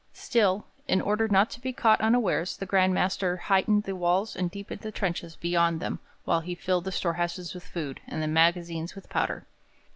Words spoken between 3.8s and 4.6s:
the walls and